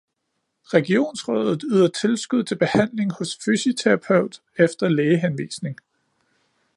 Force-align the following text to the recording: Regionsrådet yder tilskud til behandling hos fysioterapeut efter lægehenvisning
Regionsrådet 0.73 1.63
yder 1.63 1.87
tilskud 1.87 2.43
til 2.43 2.57
behandling 2.57 3.11
hos 3.13 3.37
fysioterapeut 3.45 4.41
efter 4.59 4.89
lægehenvisning 4.89 5.77